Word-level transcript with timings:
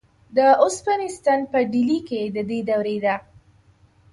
د 0.35 0.37
اوسپنې 0.63 1.07
ستن 1.17 1.39
په 1.51 1.59
ډیلي 1.71 1.99
کې 2.09 2.21
د 2.35 2.37
دې 2.49 2.59
دورې 2.69 2.97
ده. 3.05 3.15